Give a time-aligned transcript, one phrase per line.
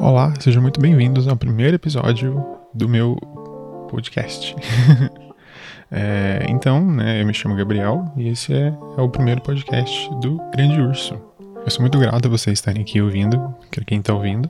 [0.00, 3.16] Olá, sejam muito bem-vindos ao primeiro episódio do meu
[3.90, 4.54] podcast.
[5.90, 10.38] é, então, né, eu me chamo Gabriel e esse é, é, o primeiro podcast do
[10.52, 11.20] Grande Urso.
[11.64, 13.52] Eu sou muito grato a vocês estarem aqui ouvindo,
[13.86, 14.48] quem está ouvindo.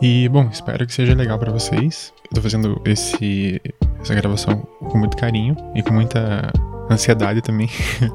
[0.00, 2.10] E, bom, espero que seja legal para vocês.
[2.30, 3.60] Eu tô fazendo esse,
[4.00, 4.56] essa gravação
[4.90, 6.50] com muito carinho e com muita
[6.90, 7.68] ansiedade também.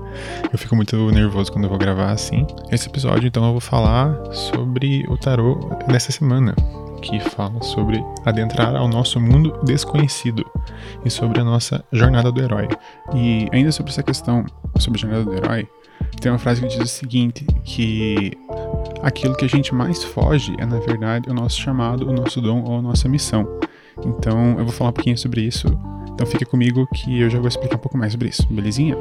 [0.51, 2.45] eu fico muito nervoso quando eu vou gravar assim.
[2.71, 5.55] Esse episódio, então, eu vou falar sobre o tarô
[5.87, 6.55] dessa semana,
[7.01, 10.45] que fala sobre adentrar ao nosso mundo desconhecido
[11.03, 12.67] e sobre a nossa jornada do herói.
[13.15, 14.45] E ainda sobre essa questão
[14.77, 15.67] sobre a jornada do herói,
[16.21, 18.33] tem uma frase que diz o seguinte, que
[19.01, 22.63] aquilo que a gente mais foge é, na verdade, o nosso chamado, o nosso dom
[22.63, 23.47] ou a nossa missão.
[24.05, 25.67] Então, eu vou falar um pouquinho sobre isso
[26.19, 28.93] então fique comigo que eu já vou explicar um pouco mais sobre isso, belezinha?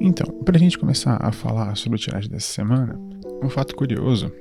[0.00, 2.98] Então, para a gente começar a falar sobre o tiragem dessa semana,
[3.40, 4.32] um fato curioso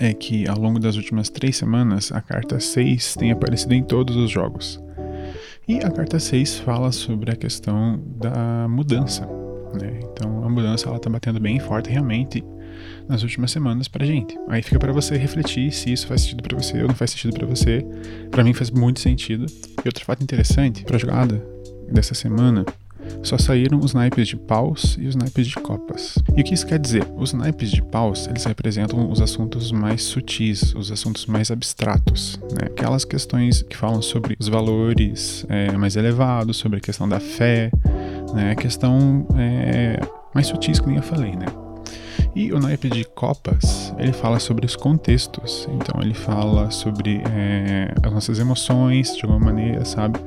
[0.00, 4.16] é que ao longo das últimas três semanas a carta 6 tem aparecido em todos
[4.16, 4.82] os jogos.
[5.68, 9.24] E a carta 6 fala sobre a questão da mudança.
[9.80, 10.00] Né?
[10.02, 12.44] Então a mudança ela está batendo bem forte realmente
[13.08, 14.38] nas últimas semanas pra gente.
[14.48, 17.34] Aí fica para você refletir se isso faz sentido para você ou não faz sentido
[17.34, 17.84] para você.
[18.30, 19.46] Para mim faz muito sentido.
[19.84, 21.44] E outro fato interessante para a jogada
[21.90, 22.64] dessa semana
[23.22, 26.14] só saíram os naipes de paus e os naipes de copas.
[26.36, 27.06] E o que isso quer dizer?
[27.16, 32.66] Os naipes de paus, eles representam os assuntos mais sutis, os assuntos mais abstratos, né?
[32.66, 37.70] Aquelas questões que falam sobre os valores é, mais elevados, sobre a questão da fé,
[38.34, 38.52] né?
[38.52, 39.98] A questão é,
[40.34, 41.46] mais sutis que nem eu falei, né?
[42.34, 47.94] E o naipe de copas, ele fala sobre os contextos, então ele fala sobre é,
[48.02, 50.18] as nossas emoções, de alguma maneira, sabe?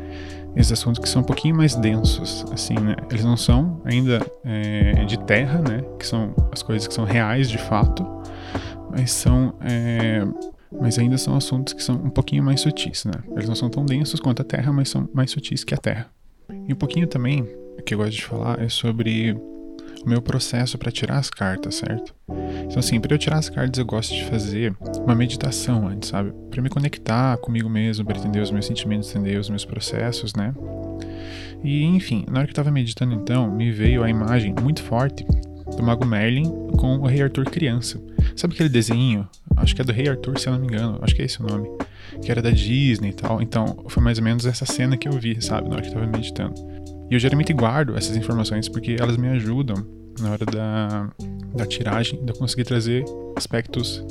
[0.56, 2.96] Esses assuntos que são um pouquinho mais densos, assim, né?
[3.12, 5.84] Eles não são ainda é, de terra, né?
[6.00, 8.06] Que são as coisas que são reais de fato,
[8.90, 9.54] mas são...
[9.62, 10.26] É,
[10.80, 13.14] mas ainda são assuntos que são um pouquinho mais sutis, né?
[13.32, 16.08] Eles não são tão densos quanto a Terra, mas são mais sutis que a Terra.
[16.68, 17.48] E um pouquinho também,
[17.86, 19.36] que eu gosto de falar, é sobre
[20.06, 22.14] o meu processo para tirar as cartas, certo?
[22.66, 26.32] Então, assim, para eu tirar as cartas, eu gosto de fazer uma meditação antes, sabe?
[26.50, 30.54] Para me conectar comigo mesmo, para entender os meus sentimentos, entender os meus processos, né?
[31.64, 35.26] E, enfim, na hora que eu tava meditando, então, me veio a imagem muito forte
[35.76, 38.02] do Mago Merlin com o Rei Arthur criança.
[38.36, 39.28] Sabe aquele desenho?
[39.56, 41.00] Acho que é do Rei Arthur, se eu não me engano.
[41.02, 41.68] Acho que é esse o nome.
[42.22, 43.42] Que era da Disney e tal.
[43.42, 45.68] Então, foi mais ou menos essa cena que eu vi, sabe?
[45.68, 46.54] Na hora que eu tava meditando.
[47.10, 49.76] E eu geralmente guardo essas informações porque elas me ajudam
[50.20, 51.10] na hora da,
[51.56, 54.04] da tiragem, de eu conseguir trazer aspectos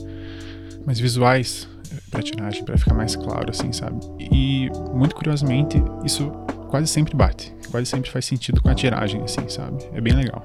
[0.85, 1.69] mais visuais
[2.11, 3.99] para tiragem, para ficar mais claro, assim, sabe?
[4.19, 6.31] E muito curiosamente, isso
[6.69, 9.85] quase sempre bate, quase sempre faz sentido com a tiragem, assim, sabe?
[9.93, 10.45] É bem legal.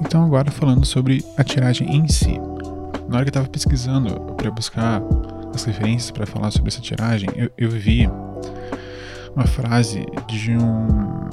[0.00, 2.38] Então, agora falando sobre a tiragem em si.
[3.08, 5.00] Na hora que eu estava pesquisando para buscar
[5.54, 8.08] as referências para falar sobre essa tiragem, eu, eu vi
[9.34, 11.24] uma frase de um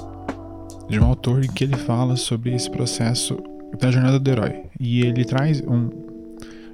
[0.90, 3.38] de um autor que ele fala sobre esse processo
[3.80, 5.90] da jornada do herói e ele traz um,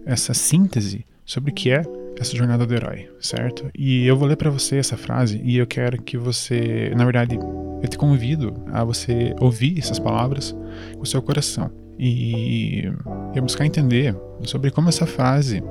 [0.05, 1.83] essa síntese sobre o que é
[2.19, 3.69] essa jornada do herói, certo?
[3.77, 7.35] E eu vou ler para você essa frase e eu quero que você, na verdade,
[7.35, 10.55] eu te convido a você ouvir essas palavras
[10.95, 12.89] com o seu coração e,
[13.35, 15.61] e buscar entender sobre como essa frase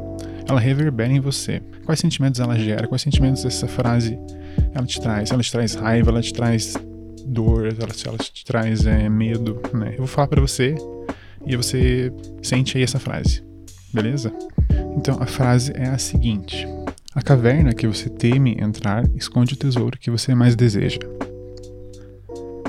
[0.49, 1.61] ela reverbera em você.
[1.85, 2.87] Quais sentimentos ela gera?
[2.87, 4.17] Quais sentimentos essa frase
[4.75, 5.31] ela te traz?
[5.31, 6.11] Ela te traz raiva?
[6.11, 6.77] Ela te traz
[7.27, 7.67] dor?
[7.67, 9.61] Ela, ela te traz é, medo?
[9.73, 9.93] Né?
[9.93, 10.75] Eu vou falar para você
[11.47, 12.13] e você
[12.43, 13.43] sente aí essa frase,
[13.93, 14.33] beleza?
[14.97, 16.67] Então a frase é a seguinte:
[17.15, 21.01] A caverna que você teme entrar esconde o tesouro que você mais deseja.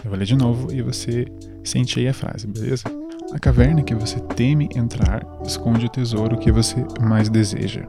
[0.03, 1.25] Eu vou ler de novo e você
[1.63, 2.83] sente aí a frase, beleza?
[3.33, 7.85] A caverna que você teme entrar esconde o tesouro que você mais deseja.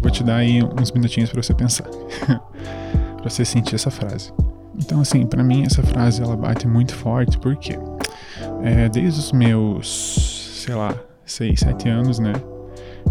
[0.00, 1.88] Vou te dar aí uns minutinhos para você pensar,
[3.16, 4.32] para você sentir essa frase.
[4.78, 7.78] Então, assim, para mim essa frase ela bate muito forte porque
[8.62, 10.94] é, desde os meus, sei lá,
[11.24, 12.32] 6, 7 anos, né,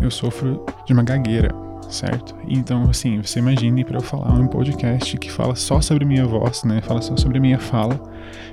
[0.01, 2.35] eu sofro de uma gagueira certo?
[2.47, 6.63] Então, assim, você imagine para eu falar um podcast que fala só sobre minha voz,
[6.63, 6.81] né?
[6.81, 7.99] Fala só sobre minha fala,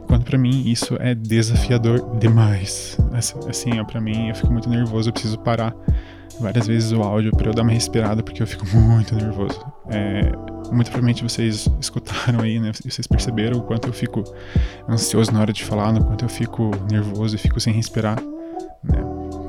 [0.07, 2.97] quando para mim isso é desafiador demais.
[3.49, 5.75] Assim, ó, para mim eu fico muito nervoso, eu preciso parar
[6.41, 9.61] várias vezes o áudio para eu dar uma respirada porque eu fico muito nervoso.
[9.89, 10.23] É,
[10.73, 12.73] muito provavelmente vocês escutaram aí, né?
[12.73, 14.23] Vocês perceberam o quanto eu fico
[14.89, 18.21] ansioso na hora de falar, no quanto eu fico nervoso e fico sem respirar,
[18.83, 18.99] né?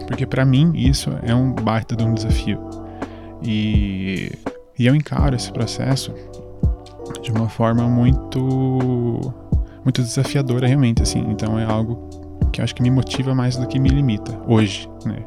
[0.07, 2.59] Porque para mim isso é um baita de um desafio.
[3.41, 4.31] E,
[4.77, 6.13] e eu encaro esse processo
[7.21, 9.33] de uma forma muito
[9.83, 11.25] muito desafiadora realmente assim.
[11.29, 12.09] Então é algo
[12.51, 15.25] que eu acho que me motiva mais do que me limita hoje, né?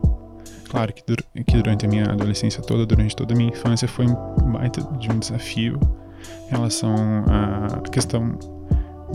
[0.77, 1.03] Claro que,
[1.43, 5.11] que durante a minha adolescência toda, durante toda a minha infância, foi um baita de
[5.11, 5.81] um desafio
[6.49, 6.95] em relação
[7.27, 8.39] à questão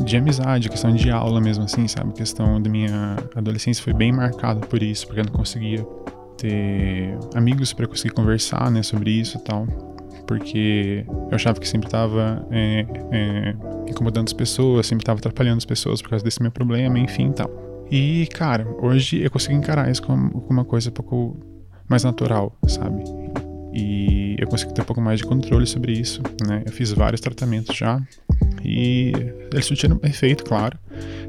[0.03, 2.09] de amizade, questão de aula mesmo assim, sabe?
[2.09, 5.85] A questão da minha adolescência foi bem marcada por isso, porque eu não conseguia
[6.35, 9.67] ter amigos para conseguir conversar, né, sobre isso e tal
[10.25, 13.55] porque eu achava que sempre estava é, é,
[13.87, 17.33] incomodando as pessoas, sempre estava atrapalhando as pessoas por causa desse meu problema, enfim e
[17.33, 17.49] tal.
[17.91, 21.50] E, cara, hoje eu consigo encarar isso como, uma coisa pouco
[21.91, 23.03] mais natural, sabe?
[23.73, 26.63] E eu consigo ter um pouco mais de controle sobre isso, né?
[26.65, 28.01] Eu fiz vários tratamentos já
[28.63, 29.11] e
[29.53, 30.77] eles surtiram efeito, claro.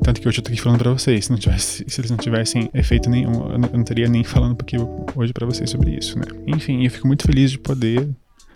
[0.02, 1.26] Tanto que hoje eu tô aqui falando pra vocês.
[1.26, 4.56] Se, tivesse, se eles não tivessem efeito nenhum, eu não, eu não teria nem falando
[4.60, 4.76] aqui
[5.14, 6.24] hoje para vocês sobre isso, né?
[6.46, 8.08] Enfim, eu fico muito feliz de poder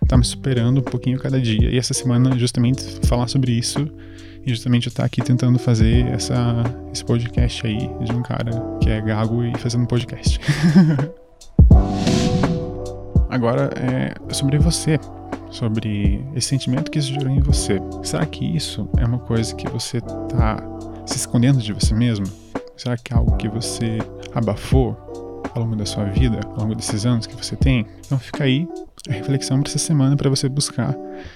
[0.07, 1.69] tá me superando um pouquinho cada dia.
[1.69, 3.79] E essa semana, justamente, falar sobre isso
[4.45, 6.63] e justamente eu estar tá aqui tentando fazer essa,
[6.93, 8.51] esse podcast aí de um cara
[8.81, 10.39] que é gago e fazendo podcast.
[13.37, 14.99] Agora é sobre você,
[15.51, 17.79] sobre esse sentimento que isso gerou em você.
[18.01, 20.57] Será que isso é uma coisa que você tá
[21.05, 22.25] se escondendo de você mesmo?
[22.75, 23.99] Será que é algo que você
[24.33, 24.97] abafou
[25.53, 27.85] ao longo da sua vida, ao longo desses anos que você tem?
[28.03, 28.67] Então fica aí
[29.07, 30.95] a reflexão para essa semana para você buscar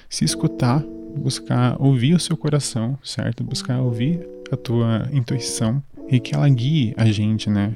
[0.09, 0.83] se escutar,
[1.15, 3.43] buscar ouvir o seu coração, certo?
[3.43, 7.75] Buscar ouvir a tua intuição e que ela guie a gente, né?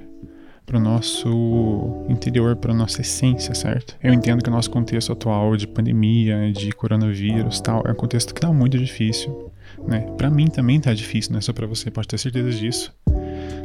[0.65, 3.95] Para o nosso interior, para nossa essência, certo?
[4.03, 8.33] Eu entendo que o nosso contexto atual de pandemia, de coronavírus, tal, é um contexto
[8.33, 9.51] que tá muito difícil,
[9.87, 10.01] né?
[10.17, 12.93] Para mim também tá difícil, não é só para você, pode ter certeza disso.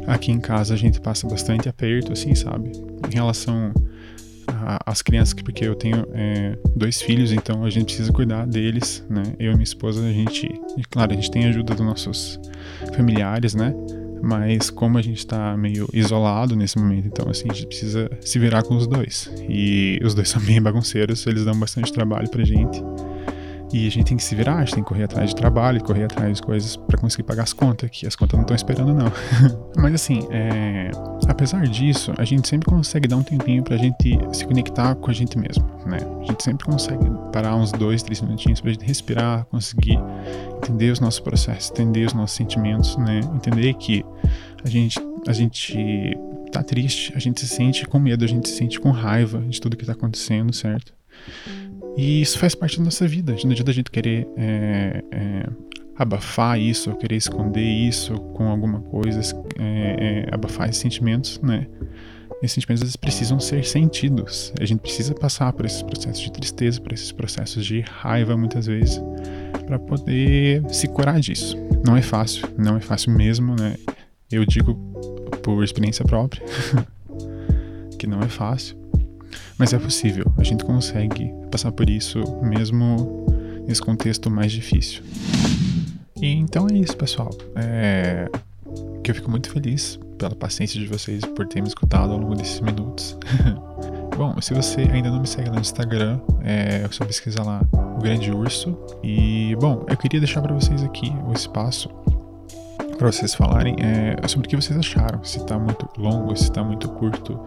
[0.07, 2.73] Aqui em casa a gente passa bastante aperto, assim, sabe?
[3.11, 3.73] Em relação
[4.85, 9.23] as crianças, porque eu tenho é, dois filhos, então a gente precisa cuidar deles, né?
[9.39, 10.49] Eu e minha esposa, a gente,
[10.91, 12.41] claro, a gente tem ajuda dos nossos
[12.95, 13.75] familiares, né?
[14.23, 18.39] Mas como a gente tá meio isolado nesse momento, então assim, a gente precisa se
[18.39, 19.31] virar com os dois.
[19.49, 22.83] E os dois são bem bagunceiros, eles dão bastante trabalho pra gente.
[23.73, 25.83] E a gente tem que se virar, a gente tem que correr atrás de trabalho,
[25.83, 28.93] correr atrás de coisas para conseguir pagar as contas, que as contas não estão esperando,
[28.93, 29.13] não.
[29.79, 30.91] Mas assim, é...
[31.29, 35.15] apesar disso, a gente sempre consegue dar um tempinho pra gente se conectar com a
[35.15, 35.99] gente mesmo, né?
[36.21, 39.99] A gente sempre consegue parar uns dois, três minutinhos pra gente respirar, conseguir
[40.57, 43.21] entender os nossos processos, entender os nossos sentimentos, né?
[43.35, 44.05] Entender que
[44.65, 46.19] a gente, a gente
[46.51, 49.61] tá triste, a gente se sente com medo, a gente se sente com raiva de
[49.61, 50.93] tudo que tá acontecendo, certo?
[51.97, 53.37] E isso faz parte da nossa vida.
[53.45, 55.47] Não adianta a gente querer é, é,
[55.97, 59.21] abafar isso, querer esconder isso com alguma coisa,
[59.59, 61.67] é, é, abafar esses sentimentos, né?
[62.43, 64.51] Esses sentimentos eles precisam ser sentidos.
[64.59, 68.67] A gente precisa passar por esses processos de tristeza, por esses processos de raiva, muitas
[68.67, 68.99] vezes,
[69.67, 71.55] para poder se curar disso.
[71.87, 73.77] Não é fácil, não é fácil mesmo, né?
[74.33, 74.75] Eu digo
[75.43, 76.43] por experiência própria
[77.99, 78.80] que não é fácil.
[79.59, 83.27] Mas é possível, a gente consegue passar por isso mesmo
[83.67, 85.03] nesse contexto mais difícil.
[86.21, 87.31] E então é isso, pessoal.
[87.57, 88.29] É...
[89.03, 92.35] Que eu fico muito feliz pela paciência de vocês por terem me escutado ao longo
[92.35, 93.17] desses minutos.
[94.17, 97.63] Bom, se você ainda não me segue no Instagram, é só pesquisar lá
[97.97, 98.77] o Grande Urso.
[99.03, 101.89] E, bom, eu queria deixar para vocês aqui o espaço
[103.01, 105.25] para vocês falarem é, sobre o que vocês acharam.
[105.25, 107.41] Se tá muito longo, se tá muito curto,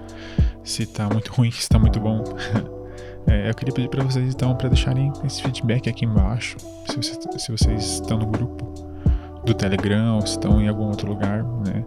[0.63, 2.23] se tá muito ruim, se tá muito bom.
[3.29, 6.57] é, eu queria pedir para vocês então para deixarem esse feedback aqui embaixo,
[6.87, 8.73] se vocês, se vocês estão no grupo
[9.45, 11.85] do Telegram ou se estão em algum outro lugar, né?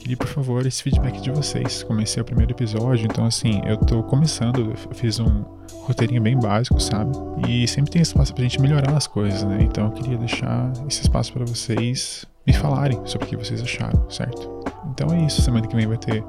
[0.00, 1.84] Queria, por favor, esse feedback de vocês.
[1.84, 5.44] Comecei o primeiro episódio, então assim, eu tô começando, eu fiz um
[5.82, 7.12] roteirinho bem básico, sabe?
[7.48, 9.58] E sempre tem espaço pra gente melhorar as coisas, né?
[9.60, 14.08] Então eu queria deixar esse espaço para vocês me falarem sobre o que vocês acharam,
[14.08, 14.64] certo?
[14.90, 16.24] Então é isso, semana que vem vai ter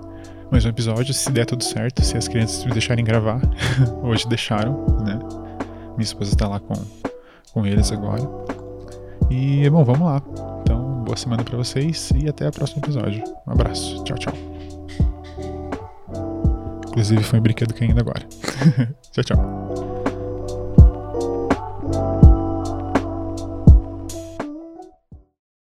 [0.49, 3.41] mais um episódio, se der tudo certo, se as crianças me deixarem gravar.
[4.01, 5.19] Hoje deixaram, né?
[5.91, 6.73] Minha esposa tá lá com,
[7.53, 8.23] com eles agora.
[9.29, 10.21] E, bom, vamos lá.
[10.61, 13.23] Então, boa semana para vocês e até o próximo episódio.
[13.45, 14.03] Um abraço.
[14.03, 14.33] Tchau, tchau.
[16.87, 18.25] Inclusive, foi um brinquedo caindo agora.
[19.11, 19.66] tchau, tchau.